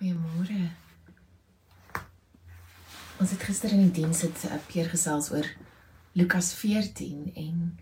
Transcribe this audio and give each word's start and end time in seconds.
Goeiemôre. 0.00 0.70
Ons 3.20 3.32
het 3.34 3.42
gister 3.44 3.74
in 3.76 3.82
die 3.82 3.98
diens 3.98 4.22
het 4.24 4.44
'n 4.48 4.60
keer 4.72 4.88
gesels 4.88 5.28
oor 5.30 5.44
Lukas 6.16 6.54
14 6.54 7.34
en 7.34 7.78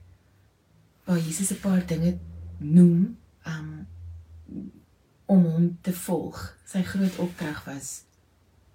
waar 1.04 1.18
Jesus 1.18 1.52
'n 1.52 1.60
paar 1.60 1.86
dinge 1.86 2.18
noem 2.58 3.18
um, 3.46 3.86
om 5.26 5.44
hom 5.44 5.78
te 5.80 5.92
volg. 5.92 6.58
Sy 6.64 6.82
groot 6.82 7.16
opdrag 7.16 7.64
was 7.64 8.02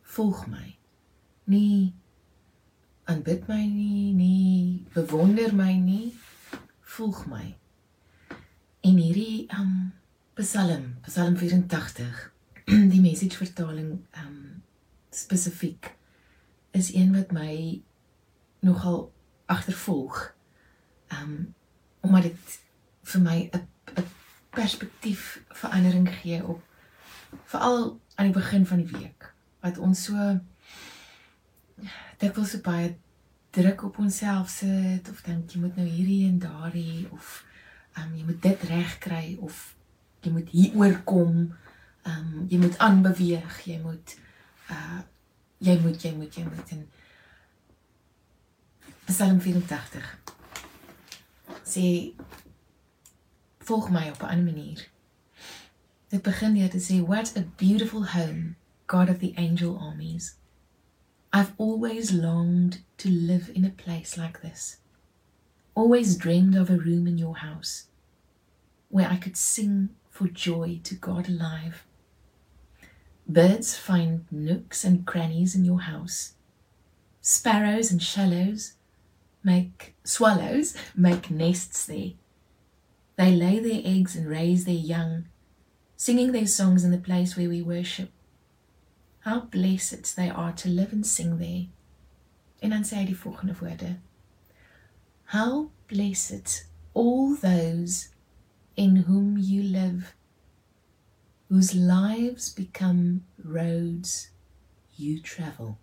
volg 0.01 0.47
my. 0.47 0.75
Nie 1.43 1.93
aanbid 3.04 3.47
my 3.47 3.65
nie, 3.65 4.14
nie 4.14 4.86
bewonder 4.93 5.55
my 5.55 5.73
nie, 5.73 6.15
volg 6.79 7.25
my. 7.25 7.57
En 8.79 8.96
hierdie 8.96 9.47
um 9.60 9.91
Psalm, 10.33 10.96
Psalm 11.01 11.37
84, 11.37 12.32
die 12.93 13.01
message 13.01 13.37
vertaling 13.37 14.00
um 14.23 14.63
spesifiek 15.14 15.93
is 16.71 16.93
een 16.93 17.14
wat 17.14 17.31
my 17.31 17.81
nogal 18.59 19.11
agtervolg. 19.45 20.33
Um 21.14 21.54
omdat 22.01 22.23
dit 22.23 22.59
vir 23.04 23.21
my 23.21 23.50
'n 23.51 23.67
perspektief 24.50 25.43
verandering 25.50 26.09
gee 26.21 26.43
op 26.45 26.61
veral 27.45 28.00
aan 28.15 28.25
die 28.25 28.36
begin 28.36 28.65
van 28.65 28.78
die 28.78 28.97
week 28.97 29.33
wat 29.59 29.78
ons 29.78 30.03
so 30.03 30.39
dit 32.17 32.36
wil 32.36 32.45
so 32.45 32.59
baie 32.61 32.95
druk 33.50 33.83
op 33.83 33.97
onsself 33.97 34.50
sit 34.50 35.09
of 35.09 35.22
dink 35.22 35.52
jy 35.52 35.61
moet 35.61 35.75
nou 35.75 35.88
hierdie 35.88 36.28
en 36.28 36.39
daardie 36.39 37.08
of 37.11 37.45
um, 37.97 38.16
jy 38.16 38.25
moet 38.25 38.42
dit 38.42 38.64
reg 38.69 38.97
kry 39.03 39.38
of 39.42 39.75
jy 40.23 40.31
moet 40.31 40.50
hier 40.55 40.75
oorkom. 40.80 41.52
Ehm 42.04 42.18
um, 42.18 42.46
jy 42.50 42.58
moet 42.58 42.78
aanbeweeg, 42.78 43.62
jy 43.66 43.80
moet 43.82 44.18
uh 44.70 45.02
jy 45.64 45.80
moet 45.80 46.02
jy 46.04 46.12
moet 46.16 46.36
jy 46.36 46.44
moet 46.44 46.72
in 46.76 46.88
Psalm 49.08 49.40
84 49.40 50.23
sê 51.64 52.14
volg 53.68 53.90
my 53.90 54.10
op 54.10 54.22
'n 54.22 54.32
ander 54.34 54.54
manier. 54.54 54.90
Dit 56.10 56.22
begin 56.22 56.54
deur 56.54 56.70
te 56.70 56.80
sê 56.80 57.00
what 57.02 57.38
a 57.38 57.42
beautiful 57.58 58.06
home, 58.06 58.56
God 58.88 59.10
of 59.10 59.20
the 59.20 59.34
angel 59.38 59.78
armies. 59.78 60.36
I've 61.32 61.54
always 61.58 62.12
longed 62.12 62.84
to 62.98 63.10
live 63.10 63.50
in 63.56 63.66
a 63.66 63.70
place 63.84 64.17
like 64.17 64.42
this. 64.42 64.78
Always 65.73 66.17
dreamed 66.17 66.56
of 66.56 66.70
a 66.70 66.78
room 66.78 67.08
in 67.08 67.17
your 67.17 67.38
house 67.38 67.88
where 68.90 69.10
I 69.10 69.17
could 69.17 69.38
sing 69.38 69.90
for 70.10 70.28
joy 70.28 70.80
to 70.84 70.95
God 70.95 71.28
alive. 71.28 71.84
Birds 73.28 73.78
find 73.78 74.26
nooks 74.32 74.84
and 74.84 75.06
crannies 75.06 75.56
in 75.56 75.64
your 75.66 75.82
house. 75.82 76.34
Sparrows 77.22 77.92
and 77.92 78.02
shallows 78.02 78.74
make 79.44 79.96
swallows 80.04 80.76
make 80.96 81.30
nests 81.30 81.86
there. 81.86 82.12
They 83.16 83.32
lay 83.32 83.60
their 83.60 83.82
eggs 83.84 84.16
and 84.16 84.28
raise 84.28 84.66
their 84.66 84.74
young, 84.74 85.26
singing 85.96 86.32
their 86.32 86.48
songs 86.48 86.84
in 86.84 86.92
the 86.92 86.98
place 86.98 87.38
where 87.38 87.50
we 87.50 87.62
worship. 87.62 88.10
How 89.20 89.42
blessed 89.42 90.16
they 90.16 90.30
are 90.30 90.52
to 90.54 90.70
live 90.70 90.92
and 90.92 91.06
sing 91.06 91.38
there. 91.38 91.68
En 92.62 92.72
dan 92.72 92.84
sê 92.84 92.98
hy 92.98 93.06
die 93.06 93.16
volgende 93.16 93.56
woorde. 93.60 93.98
How 95.32 95.72
blessed 95.88 96.66
all 96.94 97.36
those 97.36 98.10
in 98.76 99.04
whom 99.08 99.38
you 99.38 99.64
live, 99.64 100.14
whose 101.54 101.76
lives 101.76 102.50
become 102.50 103.23
roads 103.44 104.32
you 104.98 105.20
travel. 105.20 105.78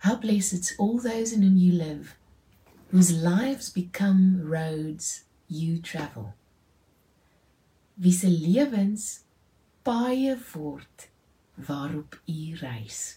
How 0.00 0.16
blessed 0.16 0.74
all 0.78 0.98
those 0.98 1.32
in 1.32 1.40
whom 1.40 1.56
you 1.56 1.72
live, 1.72 2.14
whose 2.90 3.10
lives 3.10 3.70
become 3.70 4.42
roads 4.46 5.24
you 5.48 5.78
travel. 5.80 6.34
Wie 7.94 8.12
se 8.12 8.28
lewens 8.28 9.20
paaie 9.82 10.36
word 10.52 11.08
waarop 11.54 12.20
u 12.26 12.56
reis. 12.60 13.16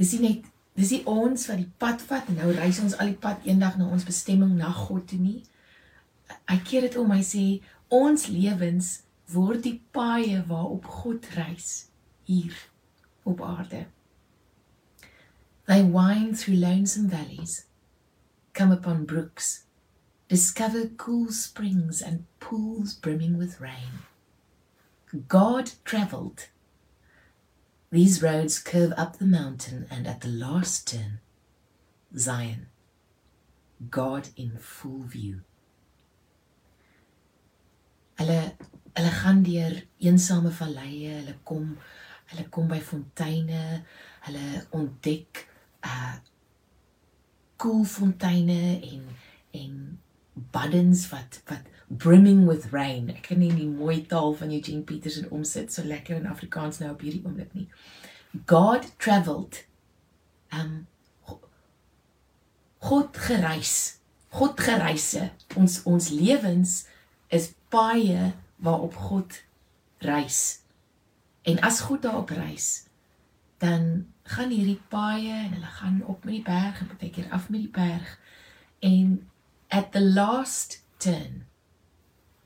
Dis 0.00 0.14
nie 0.16 0.22
net 0.30 0.48
dis 0.80 0.94
nie 0.96 1.02
ons 1.04 1.44
wat 1.50 1.60
die 1.60 1.68
pad 1.76 2.00
vat 2.08 2.32
en 2.32 2.40
nou 2.40 2.56
reis 2.56 2.80
ons 2.80 2.96
al 2.96 3.12
die 3.12 3.20
pad 3.20 3.44
eendag 3.44 3.76
na 3.76 3.92
ons 3.92 4.08
bestemming 4.08 4.56
na 4.56 4.72
God 4.72 5.10
toe 5.12 5.20
nie. 5.20 5.42
Hy 6.48 6.58
keer 6.64 6.88
dit 6.88 6.96
om 6.96 7.12
hy 7.12 7.20
sê 7.20 7.46
ons 7.92 8.28
lewens 8.32 9.02
word 9.32 9.62
die 9.66 9.78
paaie 9.92 10.40
waarop 10.48 10.86
God 10.88 11.26
reis 11.36 11.72
hier 12.28 12.56
op 13.28 13.42
aarde. 13.44 13.86
They 15.66 15.82
wind 15.84 16.38
through 16.38 16.56
lonesome 16.56 17.08
valleys, 17.08 17.66
come 18.52 18.72
upon 18.72 19.04
brooks, 19.04 19.64
discover 20.28 20.88
cool 20.96 21.30
springs 21.30 22.00
and 22.02 22.24
pools 22.40 22.94
brimming 22.94 23.36
with 23.36 23.60
rain. 23.60 24.00
God 25.28 25.72
traveled. 25.84 26.48
These 27.90 28.22
roads 28.22 28.58
curve 28.58 28.94
up 28.96 29.18
the 29.18 29.26
mountain 29.26 29.86
and 29.90 30.06
at 30.06 30.22
the 30.22 30.28
last 30.28 30.88
turn, 30.88 31.20
Zion, 32.16 32.68
God 33.90 34.30
in 34.36 34.56
full 34.58 35.02
view. 35.02 35.42
Hulle 38.20 38.40
hulle 38.92 39.12
gaan 39.22 39.40
deur 39.46 39.78
eensame 40.04 40.52
valleie, 40.52 41.14
hulle 41.22 41.36
kom 41.48 41.76
hulle 42.32 42.44
kom 42.52 42.68
by 42.68 42.80
fonteine, 42.84 43.82
hulle 44.28 44.66
ontdek 44.76 45.46
uh 45.88 46.18
koel 47.62 47.84
fonteine 47.86 48.80
en 48.82 49.02
en 49.54 49.74
buddens 50.32 51.04
wat 51.12 51.40
wat 51.46 51.68
brimming 51.86 52.46
with 52.48 52.70
rain. 52.72 53.10
Ek 53.12 53.28
kan 53.28 53.38
nie 53.42 53.52
die 53.54 53.68
mooi 53.68 54.00
taal 54.08 54.32
van 54.38 54.50
Eugene 54.50 54.82
Peterson 54.88 55.28
omsit 55.30 55.72
so 55.72 55.84
lekker 55.86 56.16
in 56.18 56.30
Afrikaans 56.30 56.80
nou 56.80 56.90
op 56.94 57.04
hierdie 57.04 57.22
oomblik 57.26 57.52
nie. 57.54 57.68
God 58.50 58.88
traveled 58.98 59.64
um 60.56 60.86
God 62.82 63.16
gereis. 63.28 64.00
God 64.34 64.58
gereise. 64.60 65.28
Ons 65.60 65.82
ons 65.86 66.08
lewens 66.10 66.80
is 67.32 67.52
paaie 67.72 68.32
waarop 68.56 68.94
God 68.94 69.42
reis. 70.04 70.60
En 71.42 71.60
as 71.64 71.80
God 71.80 72.02
daarop 72.04 72.30
reis, 72.36 72.86
dan 73.58 74.06
gaan 74.22 74.50
hierdie 74.50 74.80
paaie 74.88 75.32
en 75.32 75.52
hulle 75.56 75.72
gaan 75.78 76.02
op 76.04 76.24
met 76.24 76.34
die 76.34 76.46
berg 76.46 76.80
en 76.80 76.90
baie 76.92 77.10
keer 77.10 77.30
af 77.30 77.48
met 77.48 77.64
die 77.64 77.70
berg 77.72 78.18
en 78.84 79.30
at 79.68 79.92
the 79.92 80.02
last 80.02 80.82
turn 80.96 81.46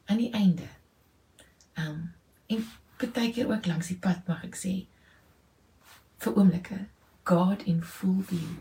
aan 0.07 0.21
die 0.23 0.33
einde. 0.33 0.69
Um 1.75 2.13
en 2.47 2.63
baie 3.13 3.33
keer 3.33 3.51
ook 3.51 3.67
langs 3.67 3.91
die 3.91 3.99
pad 3.99 4.23
mag 4.29 4.45
ek 4.47 4.55
sê 4.57 4.75
vir 6.23 6.37
oomblikke 6.37 6.79
God 7.27 7.65
in 7.67 7.83
full 7.83 8.23
view. 8.29 8.61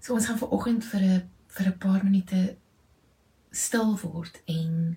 So 0.00 0.14
ons 0.14 0.28
gaan 0.30 0.38
vanoggend 0.38 0.84
vir 0.84 1.02
'n 1.02 1.30
vir 1.56 1.66
'n 1.66 1.78
paar 1.78 2.04
minute 2.04 2.56
stil 3.50 3.94
word 4.02 4.40
en 4.50 4.96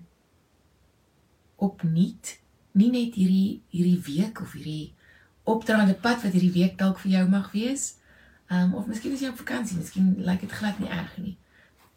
opnuut 1.60 2.36
nie 2.72 2.90
net 2.90 3.16
hierdie 3.18 3.60
hierdie 3.74 4.00
week 4.06 4.40
of 4.40 4.54
hierdie 4.56 4.92
opdraande 5.50 5.94
pad 5.94 6.22
wat 6.24 6.34
hierdie 6.36 6.54
week 6.54 6.76
dalk 6.78 7.00
vir 7.02 7.16
jou 7.16 7.24
mag 7.30 7.50
wees. 7.54 7.96
Um 8.50 8.74
of 8.78 8.86
miskien 8.90 9.14
is 9.14 9.22
jy 9.24 9.30
op 9.32 9.40
vakansie, 9.42 9.78
miskien 9.78 10.14
lyk 10.26 10.44
dit 10.44 10.54
glad 10.60 10.78
nie 10.82 10.90
erg 10.90 11.16
nie. 11.18 11.36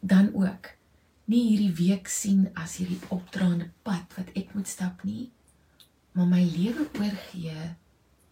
Dan 0.00 0.32
ook 0.34 0.72
nie 1.30 1.44
hierdie 1.50 1.72
week 1.78 2.10
sien 2.12 2.48
as 2.60 2.76
hierdie 2.80 3.00
opdraande 3.14 3.70
pad 3.86 4.18
wat 4.18 4.32
ek 4.38 4.52
moet 4.54 4.68
stap 4.68 5.04
nie, 5.06 5.30
maar 6.12 6.28
my 6.30 6.42
lewe 6.44 6.88
oorgee 7.00 7.70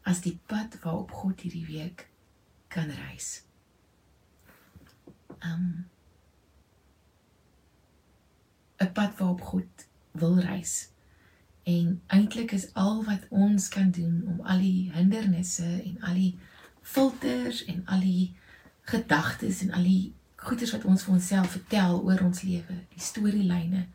as 0.08 0.20
die 0.26 0.36
pad 0.50 0.76
waarop 0.82 1.14
God 1.22 1.42
hierdie 1.46 1.66
week 1.70 2.06
kan 2.72 2.90
reis. 3.06 3.42
Um 5.40 5.86
'n 8.82 8.92
pad 8.92 9.18
waarop 9.18 9.40
God 9.40 9.86
wil 10.12 10.38
reis. 10.38 10.88
En 11.62 12.02
eintlik 12.06 12.50
is 12.50 12.74
al 12.74 13.04
wat 13.04 13.26
ons 13.28 13.68
kan 13.68 13.90
doen 13.90 14.22
om 14.26 14.40
al 14.40 14.58
die 14.58 14.90
hindernisse 14.92 15.82
en 15.84 16.00
al 16.00 16.14
die 16.14 16.38
filters 16.80 17.64
en 17.64 17.86
al 17.86 18.00
die 18.00 18.34
gedagtes 18.80 19.62
en 19.62 19.72
al 19.72 19.82
die 19.82 20.14
goeders 20.36 20.72
wat 20.74 20.84
ons 20.84 21.04
vir 21.06 21.14
onsself 21.14 21.50
vertel 21.54 22.00
oor 22.02 22.22
ons 22.24 22.42
lewe, 22.42 22.78
die 22.94 23.00
storielyne, 23.00 23.86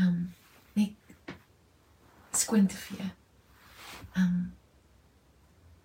um 0.00 0.32
net 0.72 0.96
skoon 2.32 2.66
te 2.66 2.76
vee. 2.76 3.10
Um 4.16 4.52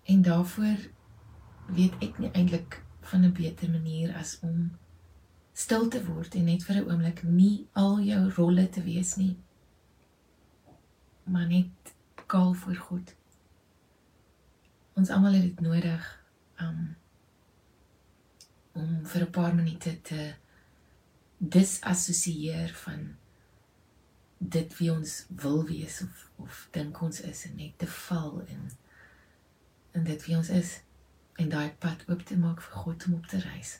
en 0.07 0.21
daarvoor 0.23 0.77
weet 1.75 1.95
ek 1.99 2.19
nie 2.23 2.31
eintlik 2.31 2.79
van 3.09 3.25
'n 3.27 3.33
beter 3.35 3.69
manier 3.69 4.15
as 4.15 4.38
om 4.41 4.71
stil 5.57 5.89
te 5.89 6.04
word 6.06 6.36
en 6.38 6.45
net 6.51 6.63
vir 6.63 6.81
'n 6.81 6.89
oomblik 6.89 7.24
nie 7.24 7.68
al 7.74 8.00
jou 8.00 8.24
rolle 8.38 8.69
te 8.69 8.83
wees 8.86 9.15
nie 9.18 9.36
maar 11.27 11.48
net 11.48 11.94
kaal 12.25 12.54
voor 12.54 12.75
God. 12.75 13.15
Ons 14.94 15.09
almal 15.09 15.33
het 15.33 15.42
dit 15.42 15.59
nodig 15.59 16.24
um 16.62 16.95
om 18.71 19.06
vir 19.06 19.21
'n 19.21 19.31
paar 19.31 19.56
minute 19.56 20.01
te 20.01 20.36
disassosieer 21.38 22.74
van 22.74 23.15
dit 24.38 24.77
wie 24.77 24.92
ons 24.92 25.25
wil 25.30 25.65
wees 25.65 26.01
of 26.01 26.30
of 26.36 26.68
dink 26.71 27.01
ons 27.01 27.21
is 27.21 27.45
en 27.45 27.56
net 27.56 27.77
te 27.77 27.88
val 27.88 28.39
in 28.39 28.71
in 29.92 30.04
dit 30.04 30.25
wie 30.25 30.38
ons 30.38 30.50
is 30.50 30.81
en 31.33 31.50
daai 31.50 31.69
pad 31.69 32.04
oop 32.07 32.21
te 32.21 32.38
maak 32.38 32.62
vir 32.62 32.77
God 32.77 33.06
om 33.06 33.13
op 33.13 33.25
te 33.25 33.39
reis. 33.39 33.80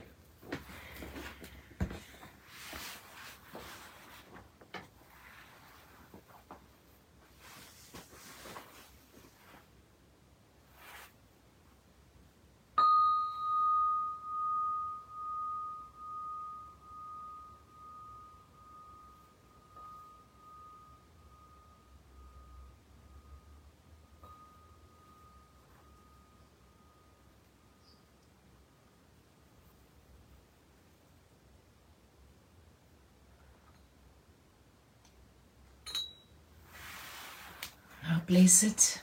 Bless 38.31 38.63
it, 38.63 39.01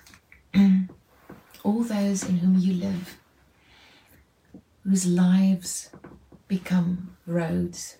all 1.62 1.82
those 1.82 2.22
in 2.22 2.38
whom 2.38 2.56
you 2.56 2.72
live, 2.72 3.18
whose 4.84 5.04
lives 5.04 5.90
become 6.46 7.14
roads 7.26 7.98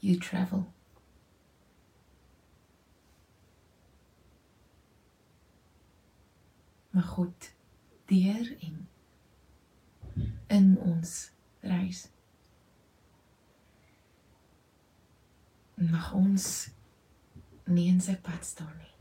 you 0.00 0.18
travel. 0.18 0.66
Maar 6.90 7.02
God 7.02 7.50
deur 8.04 8.56
en 8.60 8.88
in 10.46 10.78
ons 10.78 11.30
reis. 11.60 12.08
Mag 15.74 16.12
ons 16.12 16.68
nie 17.64 17.88
in 17.88 18.04
sy 18.04 18.18
pad 18.20 18.44
staan 18.44 18.76
nie. 18.76 18.95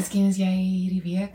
Miskien 0.00 0.30
is 0.30 0.38
jy 0.40 0.48
hierdie 0.48 1.02
week 1.04 1.34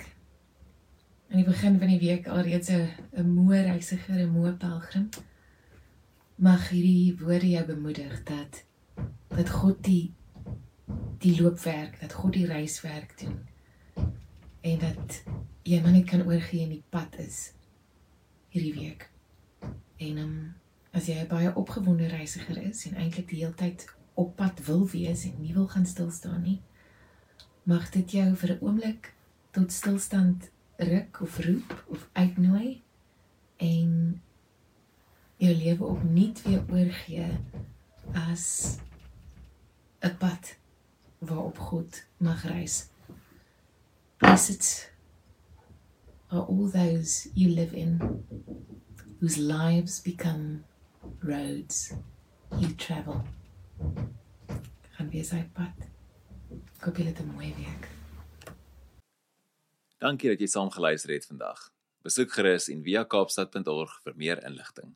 aan 1.30 1.38
die 1.38 1.46
begin 1.46 1.76
van 1.78 1.92
die 1.92 2.00
week 2.02 2.26
alreeds 2.34 2.72
'n 2.74 3.28
moe 3.30 3.60
reisiger, 3.62 4.18
'n 4.24 4.32
moe 4.34 4.54
pelgrim. 4.64 5.10
Mag 6.36 6.70
hierdie 6.70 7.14
woorde 7.20 7.50
jou 7.50 7.66
bemoedig 7.66 8.24
dat 8.24 8.64
dat 9.30 9.50
God 9.50 9.84
die 9.84 10.14
die 11.20 11.42
loopwerk, 11.42 12.00
dat 12.00 12.14
God 12.14 12.34
die 12.34 12.46
reiswerk 12.46 13.14
doen. 13.22 13.38
En 14.62 14.80
dat 14.80 15.24
jy 15.64 15.82
maar 15.82 15.92
net 15.92 16.10
kan 16.10 16.26
oorgee 16.26 16.64
en 16.64 16.70
die 16.70 16.84
pad 16.90 17.20
is 17.20 17.54
hierdie 18.50 18.74
week. 18.74 19.12
En 19.98 20.18
um, 20.18 20.56
as 20.92 21.06
jy 21.06 21.22
'n 21.22 21.28
baie 21.28 21.56
opgewonde 21.56 22.08
reisiger 22.08 22.58
is 22.58 22.88
en 22.88 22.96
eintlik 22.96 23.30
die 23.30 23.44
hele 23.46 23.54
tyd 23.54 23.86
op 24.14 24.36
pad 24.36 24.66
wil 24.66 24.90
wees 24.90 25.24
en 25.24 25.38
nie 25.38 25.54
wil 25.54 25.68
gaan 25.68 25.86
stil 25.86 26.12
staan 26.12 26.42
nie, 26.42 26.62
mag 27.66 27.90
dit 27.90 28.12
jou 28.12 28.36
vir 28.36 28.52
'n 28.54 28.62
oomblik 28.62 29.14
tot 29.52 29.72
stilstand 29.72 30.50
ruk 30.78 31.22
of 31.22 31.40
roep 31.40 31.86
of 31.88 32.10
uitnooi 32.14 32.82
en 33.58 34.22
jou 35.38 35.54
lewe 35.54 35.86
opnuut 35.86 36.42
weer 36.42 36.64
oorgee 36.70 37.30
as 38.14 38.78
'n 40.02 40.18
pad 40.18 40.58
waarop 41.20 41.58
God 41.58 42.06
mag 42.18 42.44
reis. 42.44 42.90
Blessed 44.18 44.92
are 46.28 46.46
all 46.46 46.70
those 46.70 47.30
you 47.34 47.50
live 47.50 47.74
in 47.74 48.00
whose 49.20 49.38
lives 49.38 50.02
become 50.02 50.64
roads 51.24 51.94
you 52.60 52.76
travel. 52.76 53.24
Gaan 54.92 55.10
wees 55.10 55.32
hy 55.32 55.44
pad. 55.54 55.95
Ek 56.86 56.92
hoop 56.92 57.00
julle 57.02 57.14
het 57.16 57.20
'n 57.20 57.34
mooi 57.34 57.54
week. 57.58 57.88
Dankie 59.98 60.30
dat 60.30 60.40
jy 60.40 60.46
saam 60.46 60.70
geluister 60.70 61.10
het 61.10 61.26
vandag. 61.26 61.72
Besoek 62.04 62.32
gerus 62.32 62.70
en 62.70 62.84
via 62.84 63.04
kaapstad.org 63.04 64.02
vir 64.04 64.14
meer 64.16 64.44
inligting. 64.46 64.94